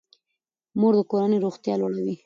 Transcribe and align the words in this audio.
مور 0.79 0.93
د 0.97 1.01
کورنۍ 1.11 1.37
روغتیا 1.45 1.73
لوړوي. 1.77 2.15